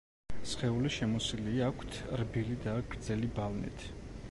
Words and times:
სხეული 0.51 0.91
შემოსილი 0.95 1.53
აქვთ 1.67 1.99
რბილი 2.23 2.59
და 2.65 2.75
გრძელი 2.95 3.33
ბალნით. 3.39 3.89